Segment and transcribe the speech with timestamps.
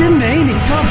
[0.00, 0.86] سمعيني التوب.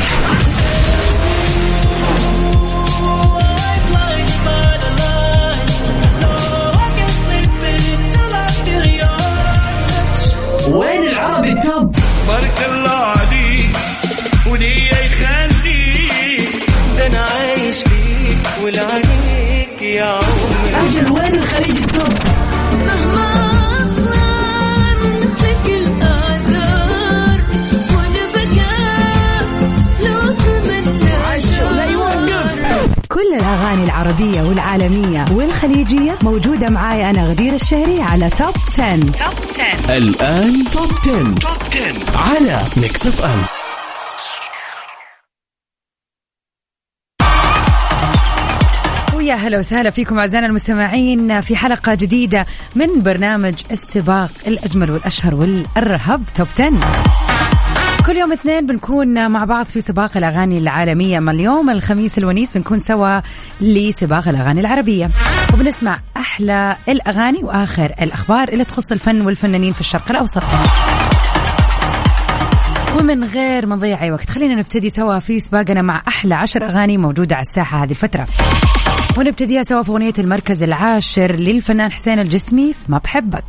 [33.69, 38.99] الأغاني العربية والعالمية والخليجية موجودة معاي أنا غدير الشهري على Top 10.
[38.99, 39.11] Top
[39.59, 41.33] 10 الآن Top 10.
[41.33, 43.39] Top 10 على Mix FM
[49.17, 52.45] ويا هلا وسهلا فيكم أعزائنا المستمعين في حلقة جديدة
[52.75, 57.28] من برنامج السباق الأجمل والأشهر والأرهب Top 10
[58.05, 62.79] كل يوم اثنين بنكون مع بعض في سباق الأغاني العالمية أما اليوم الخميس الونيس بنكون
[62.79, 63.19] سوا
[63.61, 65.09] لسباق الأغاني العربية.
[65.53, 70.43] وبنسمع أحلى الأغاني وآخر الأخبار اللي تخص الفن والفنانين في الشرق الأوسط.
[72.99, 76.97] ومن غير ما نضيع أي وقت خلينا نبتدي سوا في سباقنا مع أحلى عشر أغاني
[76.97, 78.27] موجودة على الساحة هذه الفترة.
[79.17, 83.43] ونبتديها سوا في أغنية المركز العاشر للفنان حسين الجسمي ما بحبك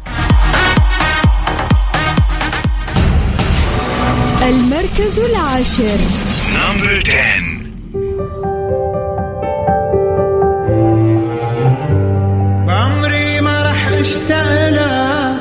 [4.43, 5.99] المركز العاشر.
[6.55, 7.51] نمبر 10
[12.69, 15.41] عمري ما رح اشتاق لك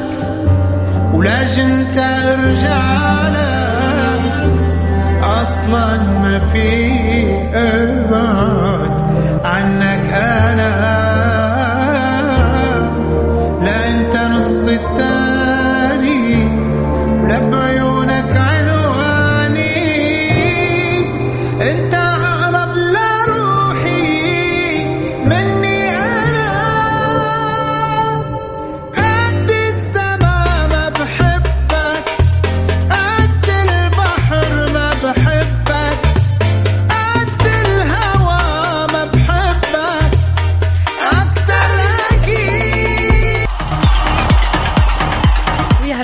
[1.13, 4.49] ولازم ترجع لك.
[5.23, 6.69] أصلا ما في
[7.53, 8.95] ابعد
[9.45, 10.98] عنك أنا.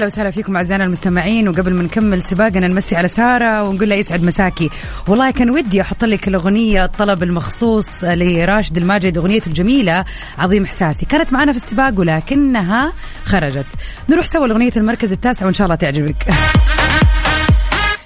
[0.06, 1.50] ويا هلا وسهلا فيكم أعزائنا المستمعين.
[1.50, 4.70] وقبل ما نكمل سباقنا نمسي على سارة ونقول لها يسعد مساكي.
[5.08, 10.06] والله كان ودي أحط لك الأغنية الطلب المخصوص لراشد الماجد أغنيته الجميلة
[10.38, 11.06] عظيم إحساسي.
[11.06, 12.94] كانت معنا في السباق ولكنها
[13.26, 13.66] خرجت.
[14.10, 16.16] نروح سوا لأغنية المركز التاسع وإن شاء الله تعجبك.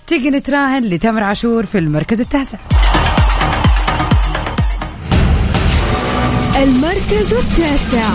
[0.07, 2.57] تيجي نتراهن لتامر عاشور في المركز التاسع.
[6.55, 8.09] المركز التاسع.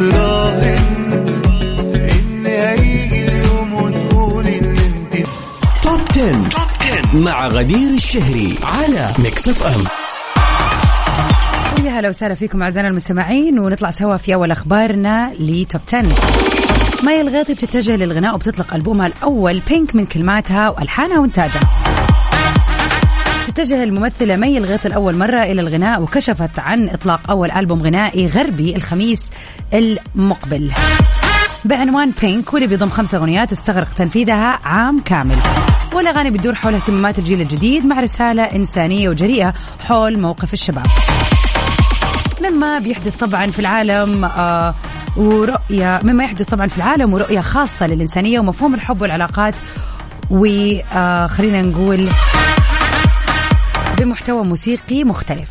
[0.00, 1.12] نمبر 9 تيجي نتراهن
[2.10, 5.26] إن هيجي اليوم وتقول إن أنت
[5.82, 6.48] Top 10.
[6.48, 9.84] Top 10 مع غدير الشهري على Mix FM.
[11.84, 16.02] ويا هلا وسهلا فيكم أعزائنا المستمعين ونطلع سوا في أول أخبارنا ل Top 10
[17.04, 21.60] مي الغيطي بتتجه للغناء وبتطلق ألبومها الأول Pink من كلماتها والحانها وانتاجها.
[23.56, 28.76] تتجه الممثلة مي الغيطي لأول مرة إلى الغناء وكشفت عن إطلاق أول ألبوم غنائي غربي
[28.76, 29.30] الخميس
[29.74, 30.70] المقبل.
[31.64, 35.36] بعنوان بينك واللي بيضم خمس أغنيات استغرق تنفيذها عام كامل.
[35.94, 40.86] والأغاني بتدور حول اهتمامات الجيل الجديد مع رسالة إنسانية وجريئة حول موقف الشباب.
[42.44, 44.74] مما بيحدث طبعا في العالم آه
[45.16, 49.54] ورؤية مما يحدث طبعا في العالم ورؤية خاصة للإنسانية ومفهوم الحب والعلاقات
[50.30, 52.08] وخلينا نقول
[53.98, 55.50] بمحتوى موسيقي مختلف.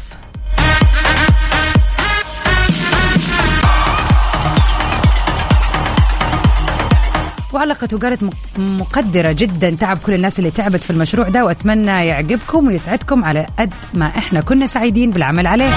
[7.53, 12.67] وعلقت وقالت مق- مقدرة جدا تعب كل الناس اللي تعبت في المشروع ده وأتمنى يعجبكم
[12.67, 15.69] ويسعدكم على قد ما إحنا كنا سعيدين بالعمل عليه.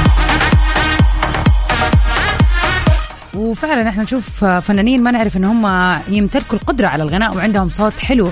[3.34, 5.66] وفعلا إحنا نشوف فنانين ما نعرف إن هم
[6.08, 8.30] يمتلكوا القدرة على الغناء وعندهم صوت حلو.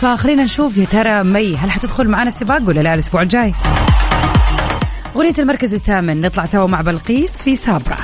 [0.00, 3.54] فخلينا نشوف يا ترى مي هل حتدخل معنا السباق ولا لا الأسبوع الجاي؟
[5.16, 6.20] أغنية المركز الثامن.
[6.20, 7.96] نطلع سوا مع بلقيس في سابرا.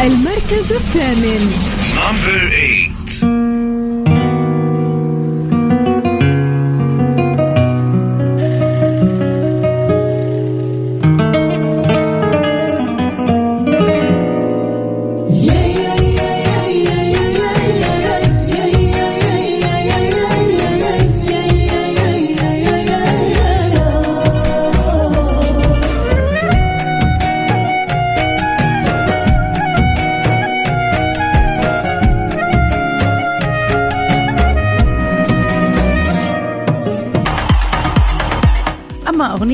[0.00, 1.52] المركز الثامن.
[1.96, 2.95] نمبر 8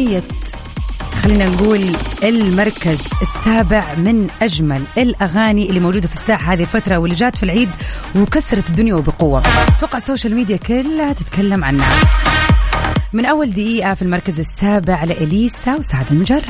[0.03, 0.23] أغنية
[1.23, 7.37] خلينا نقول المركز السابع من أجمل الأغاني اللي موجودة في الساحة هذه الفترة واللي جات
[7.37, 7.69] في العيد
[8.17, 9.43] وكسرت الدنيا وبقوة.
[9.79, 11.89] أتوقع السوشيال ميديا كلها تتكلم عنها.
[13.13, 16.45] من أول دقيقة في المركز السابع لإليسا وسعد المجرد.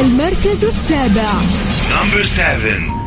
[0.00, 1.30] المركز السابع.
[1.90, 3.03] Number 7.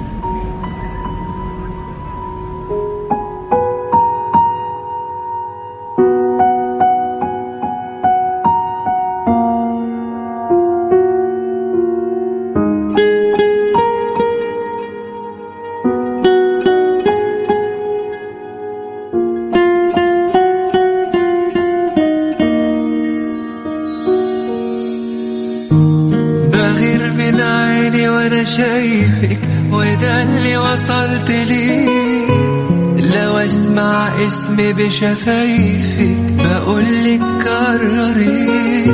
[34.58, 38.92] اسمي بشفايفك بقولك كرري.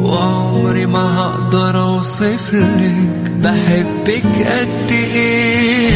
[0.00, 5.90] وعمري ما هقدر اوصفلك بحبك قد إيه.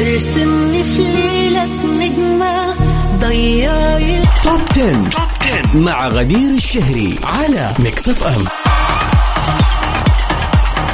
[0.00, 1.68] ارسمني في ليلك
[2.00, 2.74] نجمة
[3.20, 5.10] ضيعي Top 10.
[5.10, 5.76] Top 10.
[5.78, 8.44] مع غدير الشهري على Mix FM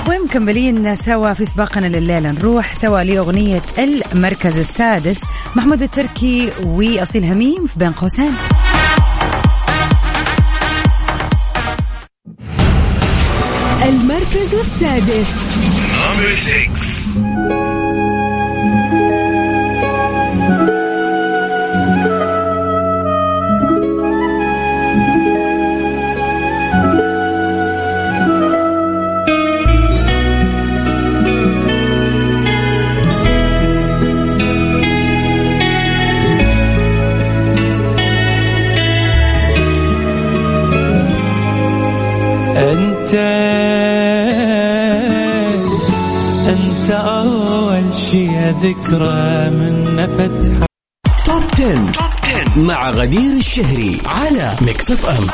[0.08, 2.30] ومكملين سوا في سباقنا لليلة.
[2.30, 5.18] نروح سوا لأغنية المركز السادس.
[5.56, 8.32] محمود التركي وأصيل هميم في بين قوسين.
[13.82, 15.36] المركز السادس.
[46.80, 50.66] أنت أول شي ذكرى من فتح
[51.24, 51.92] Top 10.
[51.92, 52.58] Top 10.
[52.58, 55.26] مع غدير الشهري على Mix FM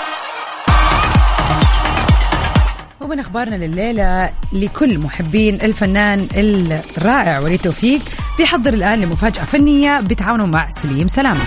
[3.01, 8.01] ومن أخبارنا لليلة لكل محبين الفنان الرائع وليد توفيق
[8.39, 11.41] بيحضر الآن لمفاجأة فنية بتعاونه مع سليم سلامه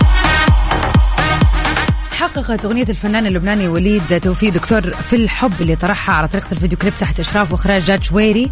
[2.12, 6.92] حققت أغنية الفنان اللبناني وليد توفيق دكتور في الحب اللي طرحها على طريقة الفيديو كليب
[7.00, 8.50] تحت إشراف وإخراج جاد شويري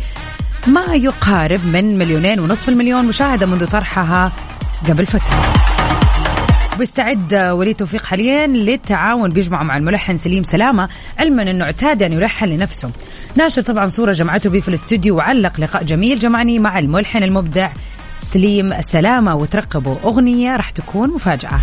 [0.66, 4.32] ما يقارب من مليونين ونصف المليون مشاهدة منذ طرحها
[4.88, 5.52] قبل فترة.
[6.78, 10.88] بيستعد وليد توفيق حاليا للتعاون بيجمعه مع الملحن سليم سلامة
[11.20, 12.90] علما إنه اعتاد أن يلحن لنفسه.
[13.36, 17.68] ناشر طبعا صورة جمعته به في الاستوديو وعلق لقاء جميل جمعني مع الملحن المبدع
[18.32, 21.58] سليم سلامة وترقبوا أغنية راح تكون مفاجأة.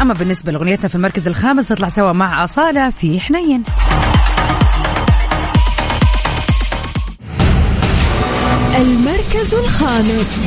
[0.00, 3.64] أما بالنسبة لأغنيتنا في المركز الخامس نطلع سوا مع أصالة في حنين.
[8.76, 10.38] المركز الخامس.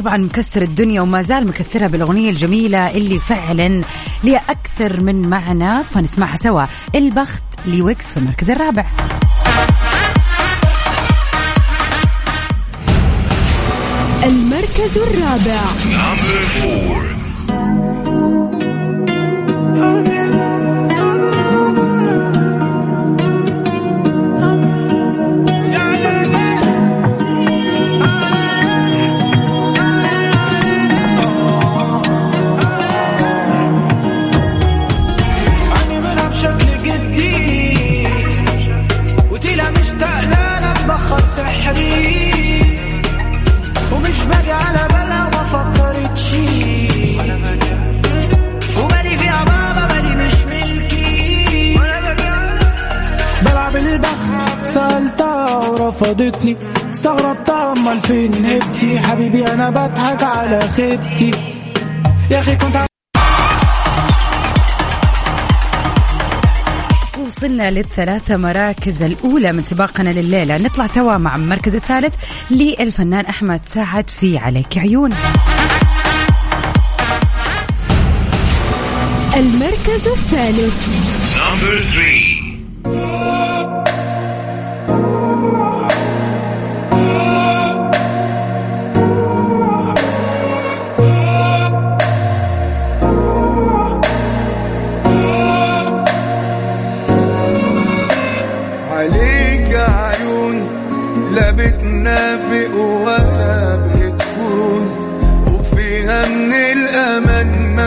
[0.00, 3.82] طبعا مكسر الدنيا وما زال مكسرها بالأغنية الجميلة اللي فعلا
[4.24, 6.64] لها أكثر من معنى فنسمعها سوا.
[6.94, 8.84] البخت لويجز في المركز الرابع.
[14.24, 15.60] المركز الرابع.
[55.90, 56.56] ورفضتني
[56.90, 61.30] استغربتها امال فين هبتي حبيبي أنا بضحك على خيبتي.
[62.30, 62.86] يا أخي كنت
[67.26, 70.58] وصلنا للثلاثة مراكز الأولى من سباقنا لليلة.
[70.58, 72.14] نطلع سوا مع المركز الثالث
[72.50, 75.12] للفنان أحمد سعد في عليك عيون.
[79.36, 80.88] المركز الثالث.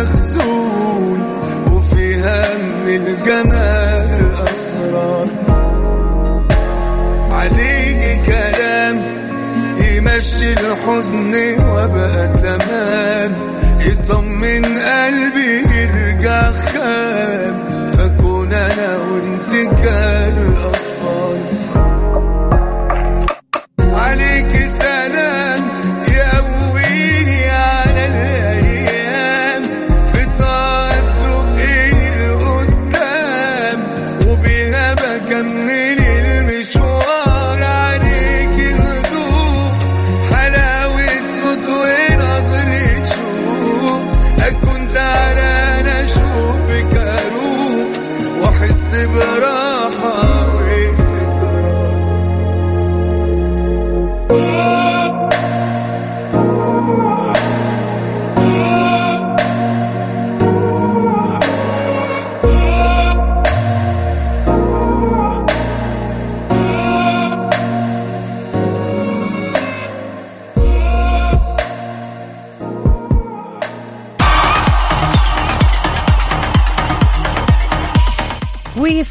[0.04, 1.20] مخزون
[1.72, 5.28] وفيها من الجمال أسرار.
[7.32, 9.02] عليك كلام
[9.78, 11.34] يمشي الحزن
[11.70, 13.32] وبقى تمام.
[13.80, 17.56] يطمن قلبي يرجع خام.
[17.98, 20.33] فكون أنا وانت كالاطفال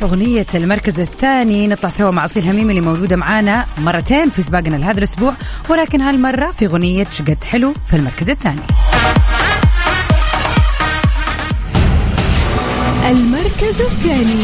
[0.02, 4.98] أغنية المركز الثاني نطلع سوا مع أصيل هميم اللي موجودة معانا مرتين في سباقنا لهذا
[4.98, 5.34] الأسبوع
[5.68, 8.60] ولكن هالمرة في أغنية شقد حلو في المركز الثاني.
[13.10, 14.42] المركز الثاني.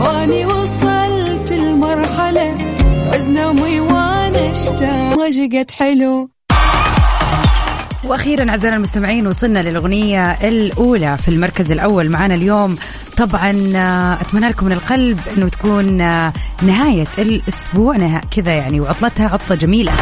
[0.00, 2.56] وأني وصلت المرحلة
[3.14, 6.30] عز نومي وأنا اشتاق وجقت حلو.
[8.04, 12.76] وأخيرا أعزائنا المستمعين وصلنا للأغنية الأولى في المركز الأول معنا اليوم.
[13.16, 16.32] طبعا آه، أتمنى لكم من القلب إنه تكون آه،
[16.62, 19.92] نهاية الأسبوع كذا يعني وعطلتها عطلة جميلة.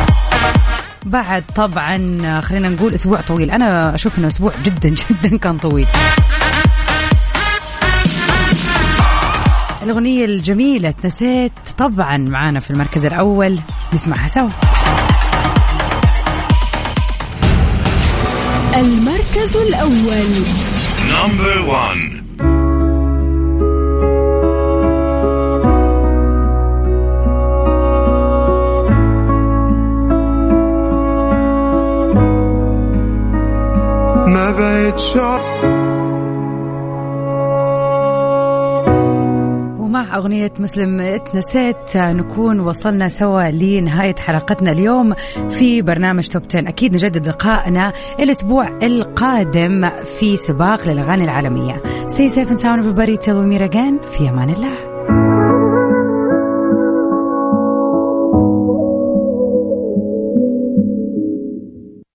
[1.07, 3.51] بعد طبعا آه، خلينا نقول أسبوع طويل.
[3.51, 5.87] أنا أشوف إنه أسبوع جدا جدا كان طويل.
[9.88, 13.59] الأغنية الجميلة نسيت طبعا معانا في المركز الأول.
[13.95, 14.49] نسمعها سوا.
[18.76, 20.28] المركز الأول.
[21.11, 22.18] Number one.
[34.28, 35.16] ما بقتش
[40.00, 45.14] أغنية مسلم اتنسيت نكون وصلنا سوا لنهاية حلقتنا اليوم
[45.50, 51.81] في برنامج توب 10 أكيد نجدد لقائنا الأسبوع القادم في سباق للأغاني العالمية.
[52.09, 53.17] Stay safe and sound everybody.
[53.17, 54.07] Till we meet again.
[54.12, 54.88] في أمان الله.